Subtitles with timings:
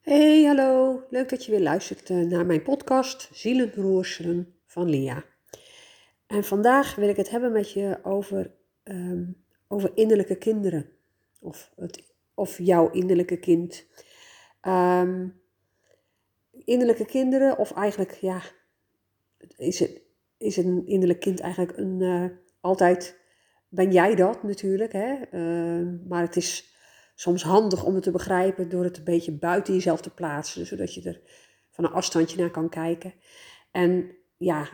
[0.00, 1.02] Hey, hallo.
[1.10, 5.24] Leuk dat je weer luistert eh, naar mijn podcast Zielenroerselen van Lia.
[6.26, 9.24] En vandaag wil ik het hebben met je over, ehm,
[9.68, 10.86] over innerlijke kinderen.
[11.40, 12.02] Of, het,
[12.34, 13.86] of jouw innerlijke kind.
[14.60, 15.28] Ehm,
[16.50, 18.42] innerlijke kinderen, of eigenlijk, ja,
[19.56, 20.02] is, het,
[20.38, 22.24] is een innerlijk kind eigenlijk een, uh,
[22.60, 23.20] altijd,
[23.68, 25.14] ben jij dat natuurlijk, hè?
[25.32, 26.69] Uh, maar het is
[27.20, 30.94] soms handig om het te begrijpen door het een beetje buiten jezelf te plaatsen, zodat
[30.94, 31.20] je er
[31.70, 33.14] van een afstandje naar kan kijken.
[33.70, 34.68] En ja,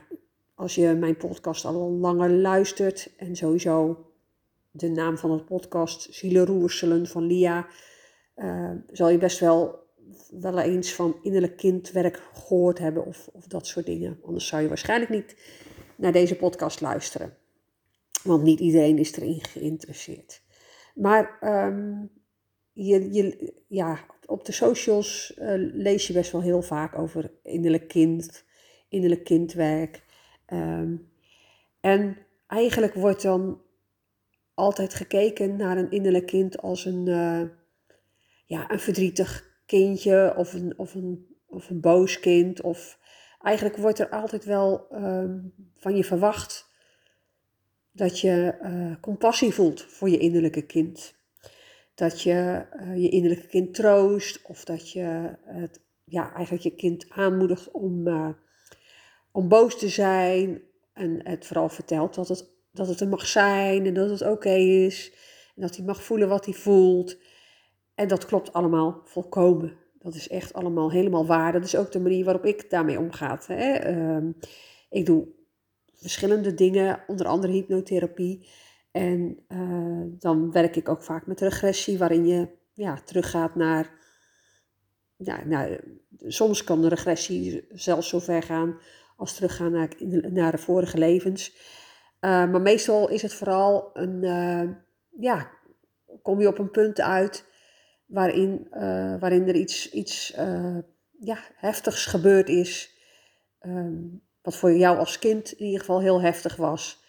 [0.55, 4.07] als je mijn podcast al langer luistert en sowieso
[4.71, 7.67] de naam van het podcast Zielenroerselen van Lia,
[8.37, 9.85] uh, zal je best wel
[10.31, 14.21] wel eens van innerlijk kindwerk gehoord hebben of, of dat soort dingen.
[14.25, 15.37] Anders zou je waarschijnlijk niet
[15.97, 17.37] naar deze podcast luisteren.
[18.23, 20.43] Want niet iedereen is erin geïnteresseerd.
[20.95, 22.11] Maar um,
[22.77, 27.89] je, je, ja, op de socials uh, lees je best wel heel vaak over innerlijk
[27.89, 28.45] kind,
[28.89, 30.03] innerlijk kindwerk.
[30.53, 31.11] Um,
[31.81, 32.17] en
[32.47, 33.63] eigenlijk wordt dan
[34.55, 37.43] altijd gekeken naar een innerlijk kind als een, uh,
[38.47, 42.61] ja, een verdrietig kindje of een, of, een, of een boos kind.
[42.61, 42.99] Of
[43.43, 46.71] eigenlijk wordt er altijd wel um, van je verwacht
[47.93, 51.16] dat je uh, compassie voelt voor je innerlijke kind
[51.97, 57.07] dat je uh, je innerlijke kind troost of dat je het, ja, eigenlijk je kind
[57.09, 58.29] aanmoedigt om, uh,
[59.33, 63.87] om boos te zijn en het vooral vertelt dat het, dat het er mag zijn
[63.87, 65.13] en dat het oké is
[65.55, 67.19] en dat hij mag voelen wat hij voelt.
[67.95, 69.77] En dat klopt allemaal volkomen.
[69.99, 71.53] Dat is echt allemaal helemaal waar.
[71.53, 73.47] Dat is ook de manier waarop ik daarmee omgaat.
[73.47, 73.93] Hè?
[73.93, 74.33] Uh,
[74.91, 75.27] ik doe
[75.95, 78.49] verschillende dingen, onder andere hypnotherapie.
[78.97, 83.91] En uh, dan werk ik ook vaak met regressie, waarin je ja, teruggaat naar.
[85.17, 85.81] Ja, nou,
[86.27, 88.79] soms kan de regressie zelfs zo ver gaan
[89.17, 89.89] als teruggaan naar,
[90.33, 91.57] naar de vorige levens.
[92.21, 94.23] Uh, maar meestal is het vooral een.
[94.23, 94.71] Uh,
[95.21, 95.51] ja,
[96.23, 97.45] kom je op een punt uit
[98.07, 98.67] waarin,
[99.21, 100.33] waarin er iets, iets
[101.19, 102.91] ja, heftigs gebeurd is.
[103.61, 107.05] Um, wat voor jou als kind in ieder geval heel heftig was.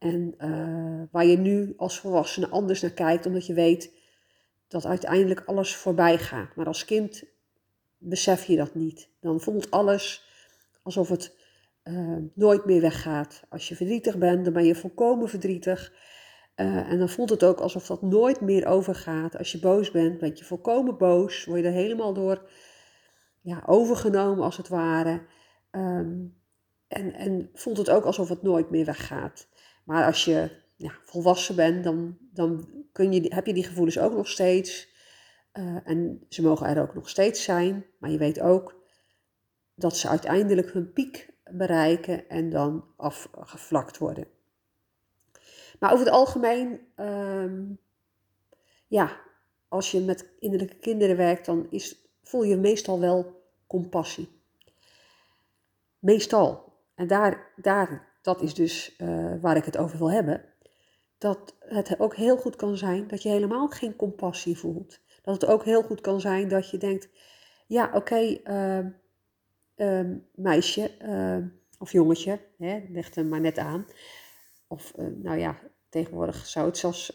[0.00, 3.92] En uh, waar je nu als volwassene anders naar kijkt, omdat je weet
[4.68, 6.56] dat uiteindelijk alles voorbij gaat.
[6.56, 7.24] Maar als kind
[7.98, 9.10] besef je dat niet.
[9.20, 10.28] Dan voelt alles
[10.82, 11.36] alsof het
[11.84, 13.42] uh, nooit meer weggaat.
[13.48, 15.92] Als je verdrietig bent, dan ben je volkomen verdrietig.
[16.56, 19.38] Uh, en dan voelt het ook alsof dat nooit meer overgaat.
[19.38, 21.44] Als je boos bent, ben je volkomen boos.
[21.44, 22.50] Word je er helemaal door
[23.40, 25.22] ja, overgenomen, als het ware.
[25.70, 26.38] Um,
[26.88, 29.48] en, en voelt het ook alsof het nooit meer weggaat.
[29.84, 30.50] Maar als je
[31.04, 34.88] volwassen bent, dan, dan kun je, heb je die gevoelens ook nog steeds.
[35.52, 37.86] Uh, en ze mogen er ook nog steeds zijn.
[37.98, 38.74] Maar je weet ook
[39.74, 44.26] dat ze uiteindelijk hun piek bereiken en dan afgevlakt worden.
[45.78, 47.78] Maar over het algemeen, um,
[48.86, 49.20] ja,
[49.68, 54.42] als je met innerlijke kinderen werkt, dan is, voel je meestal wel compassie.
[55.98, 56.72] Meestal.
[56.94, 60.44] En daar, daar dat is dus uh, waar ik het over wil hebben.
[61.18, 65.00] Dat het ook heel goed kan zijn dat je helemaal geen compassie voelt.
[65.22, 67.08] Dat het ook heel goed kan zijn dat je denkt:
[67.66, 68.86] ja, oké, okay, uh,
[69.76, 70.90] uh, meisje
[71.78, 73.86] of jongetje, hè, leg hem maar net aan.
[74.68, 75.58] Of nou ja,
[75.88, 77.12] tegenwoordig zou het zelfs.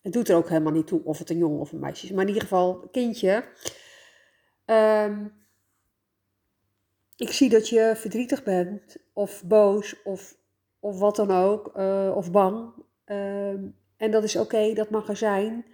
[0.00, 2.12] het doet er ook helemaal niet toe of het een jongen of een meisje is.
[2.12, 3.44] Maar in ieder geval, kindje.
[4.66, 5.41] Um,
[7.22, 10.36] ik zie dat je verdrietig bent, of boos, of,
[10.80, 12.72] of wat dan ook, uh, of bang.
[13.06, 13.48] Uh,
[13.96, 15.66] en dat is oké, dat mag er zijn.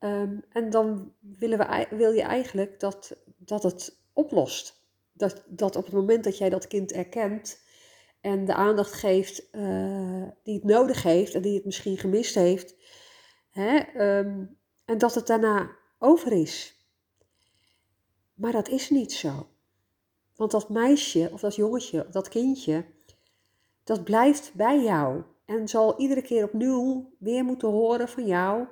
[0.00, 4.84] Um, en dan willen we, wil je eigenlijk dat, dat het oplost.
[5.12, 7.60] Dat, dat op het moment dat jij dat kind erkent
[8.20, 12.74] en de aandacht geeft uh, die het nodig heeft en die het misschien gemist heeft,
[13.50, 16.74] hè, um, en dat het daarna over is.
[18.34, 19.48] Maar dat is niet zo.
[20.36, 22.84] Want dat meisje of dat jongetje of dat kindje,
[23.84, 25.22] dat blijft bij jou.
[25.44, 28.66] En zal iedere keer opnieuw weer moeten horen van jou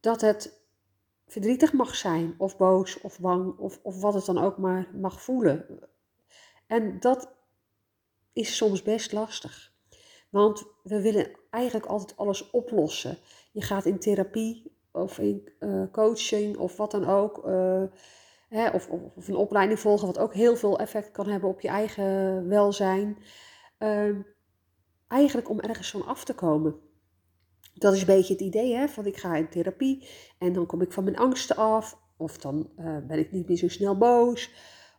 [0.00, 0.60] dat het
[1.26, 5.22] verdrietig mag zijn, of boos, of bang, of, of wat het dan ook maar mag
[5.22, 5.88] voelen.
[6.66, 7.32] En dat
[8.32, 9.72] is soms best lastig.
[10.30, 13.18] Want we willen eigenlijk altijd alles oplossen.
[13.52, 17.46] Je gaat in therapie of in uh, coaching of wat dan ook.
[17.46, 17.82] Uh,
[18.52, 21.68] Hè, of, of, een opleiding volgen, wat ook heel veel effect kan hebben op je
[21.68, 23.18] eigen welzijn.
[23.78, 24.16] Uh,
[25.08, 26.74] eigenlijk om ergens van af te komen.
[27.74, 30.08] Dat is een beetje het idee, hè, van ik ga in therapie
[30.38, 31.98] en dan kom ik van mijn angsten af.
[32.16, 34.50] Of dan eh, ben ik niet meer zo snel boos.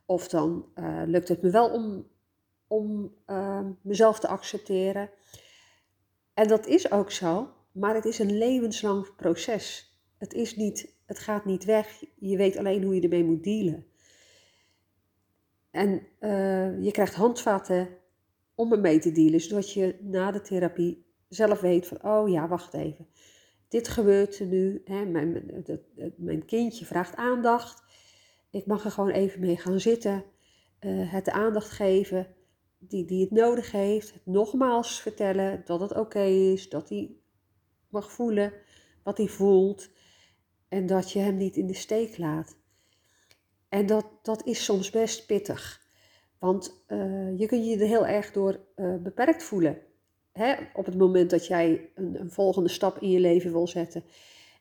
[0.05, 2.07] Of dan eh, lukt het me wel om,
[2.67, 5.09] om ehm, mezelf te accepteren.
[6.33, 9.91] En dat is ook zo, maar het is een levenslang proces.
[10.17, 12.03] Het, is niet, het gaat niet weg.
[12.15, 13.85] Je weet alleen hoe je ermee moet dealen.
[15.71, 16.07] En
[16.83, 17.89] je krijgt handvatten
[18.55, 22.73] om ermee te dealen, zodat je na de therapie zelf weet van, oh ja, wacht
[22.73, 23.07] even.
[23.67, 24.81] Dit gebeurt er nu.
[24.85, 25.79] Hè, mijn, dat,
[26.17, 27.83] mijn kindje vraagt aandacht.
[28.51, 30.23] Ik mag er gewoon even mee gaan zitten.
[30.87, 32.27] Het aandacht geven
[32.77, 34.13] die, die het nodig heeft.
[34.13, 36.69] Het nogmaals vertellen dat het oké is.
[36.69, 37.15] Dat hij
[37.89, 38.53] mag voelen
[39.03, 39.89] wat hij voelt.
[40.73, 42.57] En dat je hem niet in de steek laat.
[43.69, 45.81] En dat, dat is soms best pittig.
[46.39, 49.77] Want uh, je kunt je er heel erg door uh, beperkt voelen
[50.31, 54.03] hè, op het moment dat jij een, een volgende stap in je leven wil zetten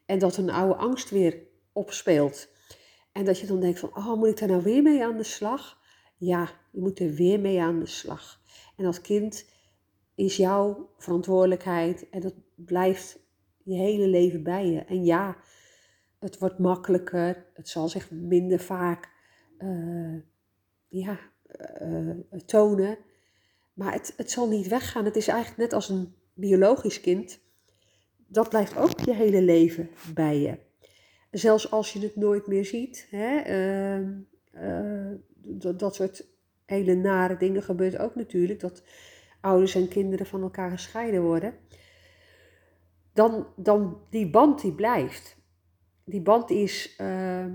[0.06, 1.43] en dat een oude angst weer
[1.73, 2.49] opspeelt.
[3.12, 5.23] En dat je dan denkt van, oh, moet ik daar nou weer mee aan de
[5.23, 5.81] slag?
[6.17, 8.41] Ja, je moet er weer mee aan de slag.
[8.76, 9.47] En als kind
[10.15, 13.19] is jouw verantwoordelijkheid en dat blijft
[13.62, 14.81] je hele leven bij je.
[14.81, 15.37] En ja,
[16.22, 19.08] het wordt makkelijker, het zal zich minder vaak
[19.58, 20.20] uh,
[20.88, 21.19] ja,
[21.82, 22.16] uh,
[22.46, 22.98] tonen.
[23.72, 25.04] Maar het, het zal niet weggaan.
[25.04, 27.40] Het is eigenlijk net als een biologisch kind.
[28.26, 30.58] Dat blijft ook je hele leven bij je.
[31.30, 33.06] Zelfs als je het nooit meer ziet.
[33.10, 34.12] Hè, ehm,
[34.50, 36.26] eh, dat, dat soort
[36.64, 38.60] hele nare dingen gebeurt ook natuurlijk.
[38.60, 38.82] Dat
[39.40, 41.54] ouders en kinderen van elkaar gescheiden worden.
[43.12, 45.42] Dan, dan die band die blijft.
[46.04, 47.46] Die band is, uh,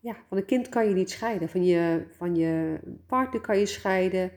[0.00, 1.48] ja, van een kind kan je niet scheiden.
[1.48, 4.30] Van je, van je partner kan je scheiden.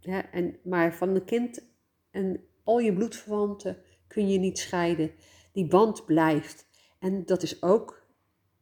[0.00, 1.70] Ja, en, maar van een kind
[2.10, 3.76] en al je bloedverwanten
[4.06, 5.10] kun je niet scheiden.
[5.52, 6.66] Die band blijft.
[6.98, 8.06] En dat is ook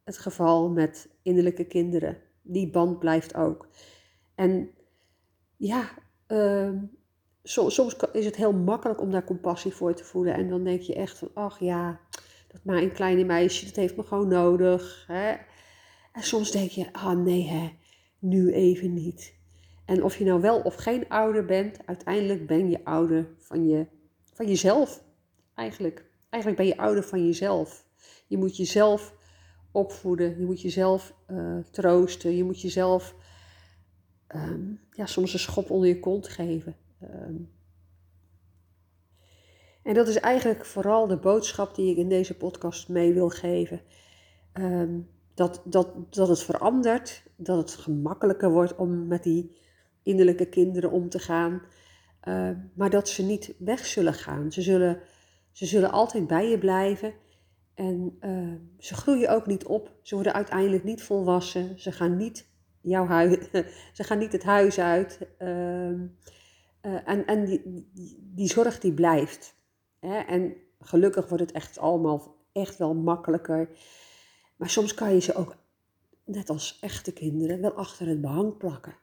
[0.04, 2.18] het geval met innerlijke kinderen.
[2.42, 3.68] Die band blijft ook.
[4.34, 4.70] En
[5.56, 5.90] ja,
[6.28, 6.72] uh,
[7.42, 10.34] soms is het heel makkelijk om daar compassie voor te voelen.
[10.34, 12.00] En dan denk je echt van, ach ja,
[12.52, 15.04] dat een kleine meisje, dat heeft me gewoon nodig.
[15.06, 15.36] Hè?
[16.12, 17.70] En soms denk je, ah nee hè,
[18.18, 19.34] nu even niet.
[19.84, 23.86] En of je nou wel of geen ouder bent, uiteindelijk ben je ouder van, je,
[24.34, 25.04] van jezelf.
[25.54, 26.04] Eigenlijk.
[26.30, 27.86] Eigenlijk ben je ouder van jezelf.
[28.26, 29.14] Je moet jezelf
[29.72, 33.14] opvoeden, je moet jezelf uh, troosten, je moet jezelf
[34.34, 36.76] um, ja, soms een schop onder je kont geven.
[37.02, 37.50] Um,
[39.82, 43.80] en dat is eigenlijk vooral de boodschap die ik in deze podcast mee wil geven.
[44.54, 49.56] Um, dat, dat, dat het verandert, dat het gemakkelijker wordt om met die
[50.02, 51.62] innerlijke kinderen om te gaan.
[52.24, 54.52] Uh, maar dat ze niet weg zullen gaan.
[54.52, 55.00] Ze zullen,
[55.52, 57.12] ze zullen altijd bij je blijven.
[57.74, 59.92] En uh, ze groeien ook niet op.
[60.02, 61.80] Ze worden uiteindelijk niet volwassen.
[61.80, 62.46] Ze gaan niet,
[62.80, 63.36] jouw huis,
[63.92, 65.28] ze gaan niet het huis uit.
[65.38, 65.88] Uh,
[67.04, 67.88] en en die,
[68.34, 69.58] die, zorg die blijft.
[70.00, 73.68] En gelukkig wordt het echt allemaal echt wel makkelijker.
[74.56, 75.56] Maar soms kan je ze ook,
[76.24, 78.94] net als echte kinderen, wel achter het behang plakken.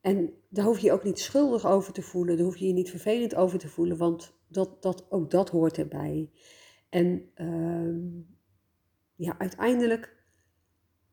[0.00, 2.72] En daar hoef je je ook niet schuldig over te voelen, daar hoef je je
[2.72, 6.30] niet vervelend over te voelen, want dat, dat, ook dat hoort erbij.
[6.88, 8.22] En uh,
[9.14, 10.16] ja, uiteindelijk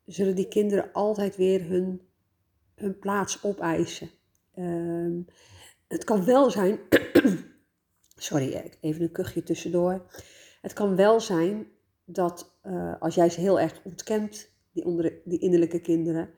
[0.05, 2.01] zullen die kinderen altijd weer hun,
[2.75, 4.09] hun plaats opeisen.
[4.55, 5.23] Uh,
[5.87, 6.79] het kan wel zijn,
[8.21, 10.05] sorry, even een kuchje tussendoor.
[10.61, 11.67] Het kan wel zijn
[12.05, 16.29] dat uh, als jij ze heel erg ontkent, die, onder, die innerlijke kinderen,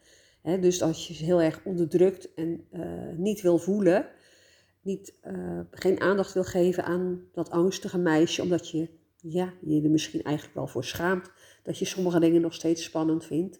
[0.44, 4.08] dus als je ze heel erg onderdrukt en uh, niet wil voelen,
[4.82, 8.90] niet, uh, geen aandacht wil geven aan dat angstige meisje, omdat je
[9.22, 11.32] ja, je er misschien eigenlijk wel voor schaamt
[11.64, 13.60] dat je sommige dingen nog steeds spannend vindt.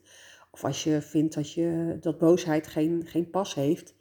[0.52, 3.96] Of als je vindt dat, je, dat boosheid geen, geen pas heeft.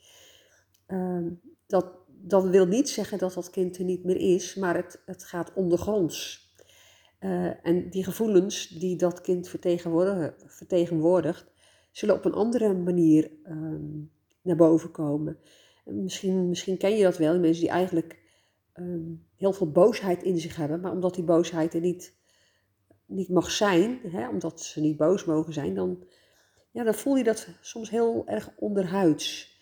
[0.88, 1.26] Uh,
[1.66, 5.24] dat, dat wil niet zeggen dat dat kind er niet meer is, maar het, het
[5.24, 6.48] gaat ondergronds.
[7.20, 9.48] Uh, en die gevoelens die dat kind
[10.46, 11.46] vertegenwoordigt,
[11.90, 13.98] zullen op een andere manier ehm,
[14.42, 15.38] naar boven komen.
[15.84, 18.18] misschien, misschien ken je dat wel, mensen die eigenlijk
[18.72, 22.14] ehm, heel veel boosheid in zich hebben, maar omdat die boosheid er niet,
[23.06, 26.04] niet mag zijn, hè, omdat ze niet boos mogen zijn, dan,
[26.70, 29.58] ja, dan voel je dat soms heel erg onderhuids.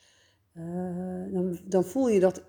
[0.54, 2.44] Uh, dan, dan voel je dat,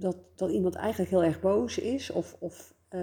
[0.00, 2.10] dat, dat iemand eigenlijk heel erg boos is.
[2.10, 3.00] Of, of, uh,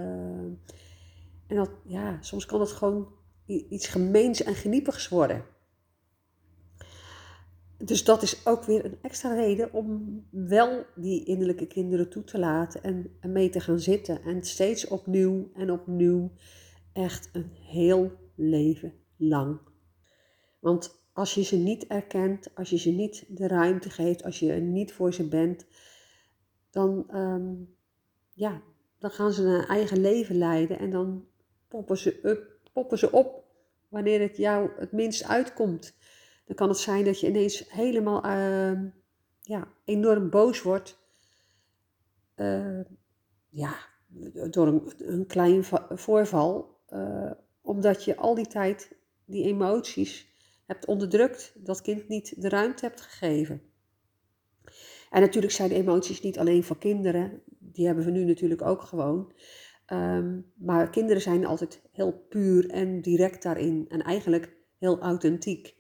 [1.47, 3.07] en dat, ja, soms kan het gewoon
[3.45, 5.43] iets gemeens en geniepigs worden
[7.77, 12.39] dus dat is ook weer een extra reden om wel die innerlijke kinderen toe te
[12.39, 14.21] laten en, en mee te gaan zitten.
[14.21, 16.31] En steeds opnieuw en opnieuw
[16.93, 19.59] echt een heel leven lang
[20.59, 24.51] Want als je ze niet erkent, als je ze niet de ruimte geeft, als je
[24.51, 25.65] er niet voor ze bent,
[26.69, 27.53] dan, ehm,
[28.33, 28.61] ja,
[28.97, 31.27] dan gaan ze een eigen leven leiden en dan
[31.67, 33.43] poppen ze, up, poppen ze op
[33.87, 35.95] wanneer het jou het minst uitkomt.
[36.45, 38.87] Dan kan het zijn dat je ineens helemaal ehm,
[39.41, 40.97] ja, enorm boos wordt.
[42.35, 42.81] Uh,
[43.49, 43.75] ja,
[44.49, 46.79] door een, een klein voorval.
[46.93, 47.31] Uh,
[47.61, 48.95] omdat je al die tijd
[49.25, 50.27] die emoties
[50.65, 51.53] hebt onderdrukt.
[51.55, 53.61] Dat kind niet de ruimte hebt gegeven.
[55.09, 57.41] En natuurlijk zijn emoties niet alleen voor kinderen.
[57.59, 59.33] Die hebben we nu natuurlijk ook gewoon.
[59.93, 63.85] Um, maar kinderen zijn altijd heel puur en direct daarin.
[63.89, 65.75] En eigenlijk heel authentiek.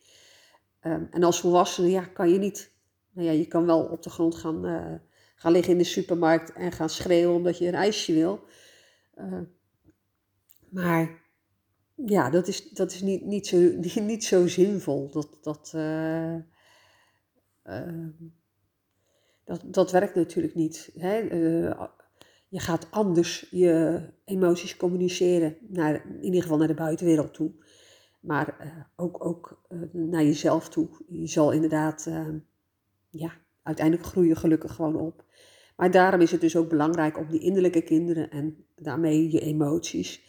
[0.81, 2.75] Um, en als volwassene ja, kan je niet...
[3.11, 4.93] Nou ja, je kan wel op de grond gaan, uh,
[5.35, 8.39] gaan liggen in de supermarkt en gaan schreeuwen omdat je een ijsje wil.
[9.17, 9.39] Uh,
[10.69, 11.21] maar
[12.05, 15.09] ja, dat is, dat is niet, niet, zo, niet, niet zo zinvol.
[15.11, 16.35] Dat, dat, uh,
[19.47, 20.91] dat, dat werkt natuurlijk niet.
[20.97, 21.15] Hè?
[22.49, 27.51] je gaat anders je emoties communiceren, naar, in ieder geval naar de buitenwereld toe.
[28.19, 30.89] Maar uh, ook, ook uh, naar jezelf toe.
[31.07, 32.09] Je zal inderdaad,
[33.09, 33.31] ja,
[33.63, 35.25] uiteindelijk groeien gelukkig gewoon op.
[35.75, 40.21] Maar daarom is het dus ook belangrijk om die innerlijke kinderen en daarmee je emoties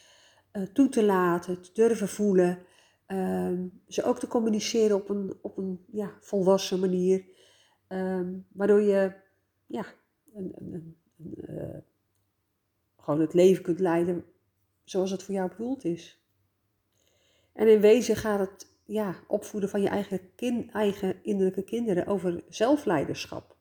[0.72, 2.58] toe te laten, te durven voelen.
[3.06, 7.24] Ehm, ze ook te communiceren op een, op een ja, volwassen manier.
[7.88, 9.12] Ehm, waardoor je
[9.66, 9.84] ja,
[10.34, 11.84] een, een, een
[12.96, 14.24] gewoon het leven kunt leiden
[14.84, 16.22] zoals het voor jou bedoeld is.
[17.52, 22.44] En in wezen gaat het ja, opvoeden van je eigen, kind, eigen innerlijke kinderen over
[22.48, 23.56] zelfleiderschap.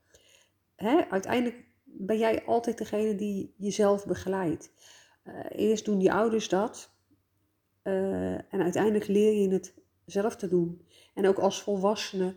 [0.75, 1.09] Hè?
[1.09, 4.71] Uiteindelijk ben jij altijd degene die jezelf begeleidt.
[5.23, 6.91] Uh, eerst doen je ouders dat.
[7.83, 9.73] Uh, en uiteindelijk leer je het
[10.05, 10.87] zelf te doen.
[11.13, 12.35] En ook als volwassene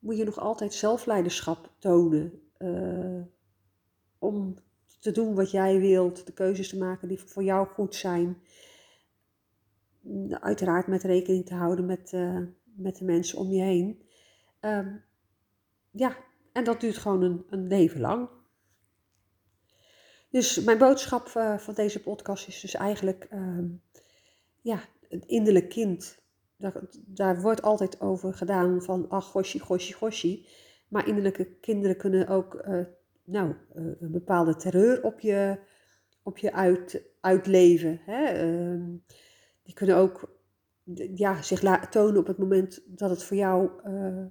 [0.00, 2.42] moet je nog altijd zelfleiderschap tonen.
[2.58, 3.22] Uh,
[4.18, 4.54] om
[5.00, 8.42] te doen wat jij wilt, de keuzes te maken die voor jou goed zijn.
[10.30, 14.02] Uiteraard met rekening te houden met, uh, met de mensen om je heen.
[14.60, 15.04] Um,
[15.90, 16.16] ja,
[16.52, 18.28] en dat duurt gewoon een, een leven lang.
[20.30, 23.82] Dus mijn boodschap uh, van deze podcast is dus eigenlijk, um,
[24.60, 26.19] ja, het innerlijk kind.
[26.60, 30.46] Daar, daar, wordt altijd over gedaan van, ach, goshi, goshi, goshi.
[30.88, 32.80] Maar innerlijke kinderen kunnen ook uh,
[33.24, 35.58] nou, eh, een bepaalde terreur op je,
[36.22, 38.00] op je uit, uitleven.
[38.04, 38.24] Hè?
[38.24, 38.96] Ehm,
[39.62, 40.38] die kunnen ook
[41.14, 44.24] ja, zich tonen op het moment dat het voor jou uh,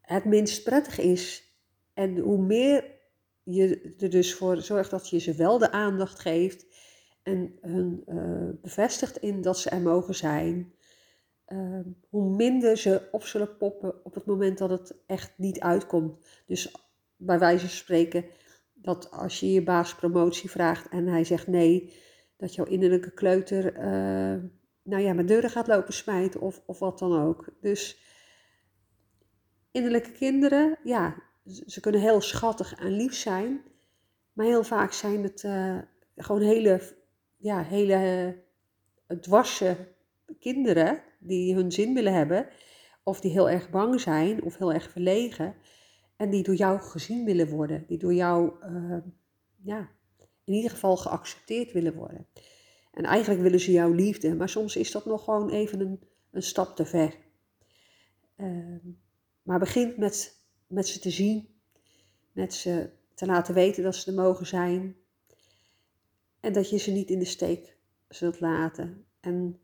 [0.00, 1.52] het minst prettig is.
[1.94, 2.84] En hoe meer
[3.42, 6.66] je er dus voor zorgt dat je ze wel de aandacht geeft
[7.22, 8.02] en hun
[8.62, 10.72] bevestigt in dat ze er mogen zijn,
[11.52, 16.16] uh, hoe minder ze op zullen poppen op het moment dat het echt niet uitkomt.
[16.46, 16.74] Dus
[17.16, 18.24] bij wijze van spreken,
[18.74, 21.92] dat als je je baas promotie vraagt en hij zegt nee,
[22.36, 24.42] dat jouw innerlijke kleuter, uh,
[24.82, 27.48] nou ja, met deuren gaat lopen smijten of, of wat dan ook.
[27.60, 27.98] Dus
[29.70, 31.22] innerlijke kinderen, ja,
[31.66, 33.62] ze kunnen heel schattig en lief zijn,
[34.32, 35.78] maar heel vaak zijn het uh,
[36.16, 36.80] gewoon hele,
[37.36, 38.36] ja, hele
[39.08, 39.70] uh,
[40.38, 42.48] kinderen die hun zin willen hebben,
[43.02, 45.54] of die heel erg bang zijn of heel erg verlegen.
[46.16, 48.98] En die door jou gezien willen worden, die door jou uh,
[49.62, 49.90] ja,
[50.44, 52.26] in ieder geval geaccepteerd willen worden.
[52.92, 56.42] En eigenlijk willen ze jouw liefde, maar soms is dat nog gewoon even een, een
[56.42, 57.16] stap te ver.
[58.36, 58.76] Uh,
[59.42, 61.48] maar begin met, met ze te zien,
[62.32, 64.96] met ze te laten weten dat ze er mogen zijn.
[66.40, 67.76] En dat je ze niet in de steek
[68.08, 69.04] zult laten.
[69.20, 69.60] En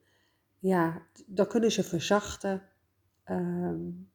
[0.64, 2.62] ja, dan kunnen ze verzachten.
[3.30, 4.10] Um,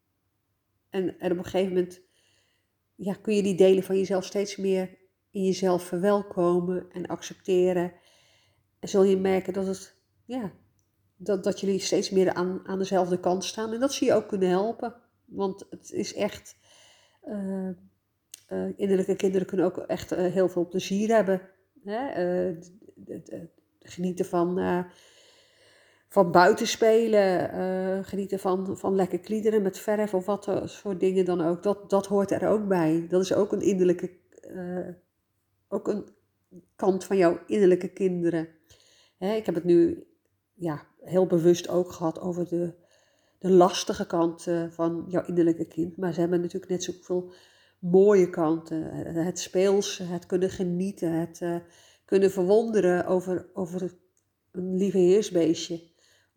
[0.90, 2.02] en, en op een gegeven moment
[2.96, 4.98] ja, kun je die delen van jezelf steeds meer
[5.32, 7.94] in jezelf verwelkomen en accepteren.
[8.80, 10.52] En zul je merken dat, het, ja,
[11.16, 13.74] dat, dat jullie steeds meer aan, aan dezelfde kant staan.
[13.74, 14.96] En dat ze je ook kunnen helpen.
[15.26, 16.58] Want het is echt.
[17.26, 17.70] Uh,
[18.76, 21.42] innerlijke kinderen kunnen ook echt uh, heel veel plezier hebben.
[21.84, 22.56] Hè?
[23.80, 24.60] genieten van
[26.10, 31.42] van buitenspelen, uh, genieten van, van lekker kliederen met verf of wat voor dingen dan
[31.42, 31.64] ook.
[31.64, 33.06] Dat, dat hoort er ook bij.
[33.10, 34.12] Dat is ook een innerlijke,
[34.56, 34.88] uh,
[35.68, 36.08] ook een
[36.76, 38.48] kant van jouw innerlijke kinderen.
[39.18, 40.08] Hè, ik heb het nu
[40.54, 42.74] ja, heel bewust ook gehad over de,
[43.40, 45.98] de lastige kant van jouw innerlijke kind.
[45.98, 47.32] Maar ze hebben natuurlijk net zoveel
[47.80, 48.84] mooie kanten.
[49.16, 51.56] Het speels, het kunnen genieten, het uh,
[52.06, 53.82] kunnen verwonderen over, over
[54.52, 55.89] een lieve heersbeestje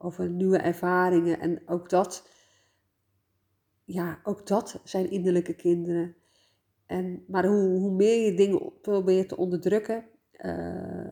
[0.02, 1.40] over nieuwe ervaringen.
[1.40, 2.28] En ook dat,
[3.84, 6.16] ja, ook dat zijn innerlijke kinderen.
[6.86, 10.04] En, maar hoe, hoe meer je dingen probeert te onderdrukken,
[10.44, 11.06] uh,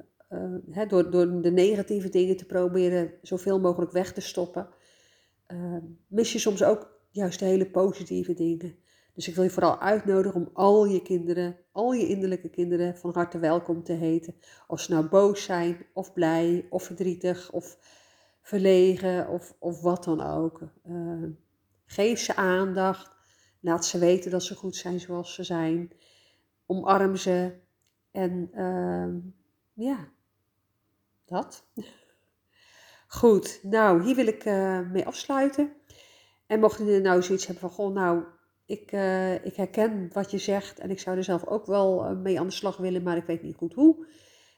[0.70, 4.68] hè, door, door de negatieve dingen te proberen zoveel mogelijk weg te stoppen,
[5.48, 8.74] uh, mis je soms ook juist de hele positieve dingen.
[9.14, 13.10] Dus ik wil je vooral uitnodigen om al je kinderen, al je innerlijke kinderen van
[13.12, 14.34] harte welkom te heten.
[14.66, 17.78] Of ze nou boos zijn, of blij, of verdrietig, of
[18.50, 20.60] verlegen, of, of wat dan ook.
[20.88, 21.28] Uh,
[21.86, 23.10] geef ze aandacht.
[23.60, 25.92] Laat ze weten dat ze goed zijn zoals ze zijn.
[26.66, 27.54] Omarm ze.
[28.10, 29.32] En uh,
[29.72, 30.08] ja,
[31.24, 31.64] dat.
[33.20, 35.72] Goed, nou, hier wil ik uh, mee afsluiten.
[36.46, 38.24] En mocht je nou zoiets hebben van, goh, nou,
[38.66, 42.40] ik, uh, ik herken wat je zegt en ik zou er zelf ook wel mee
[42.40, 44.06] aan de slag willen, maar ik weet niet goed hoe.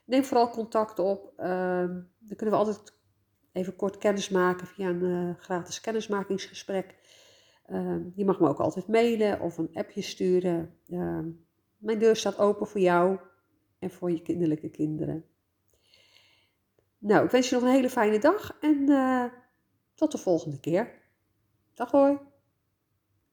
[0.05, 1.33] Neem vooral contact op.
[1.39, 1.47] Uh,
[2.19, 3.01] dan kunnen we altijd
[3.53, 6.95] even kort kennis maken via een uh, gratis kennismakingsgesprek.
[7.67, 10.79] Ehm, je mag me ook altijd mailen of een appje sturen.
[10.89, 11.29] Ehm,
[11.77, 13.19] mijn deur staat open voor jou
[13.79, 15.25] en voor je kinderlijke kinderen.
[16.99, 18.87] Nou, ik wens je nog een hele fijne dag en
[19.95, 21.03] tot de volgende keer.
[21.75, 22.32] Dag hoor.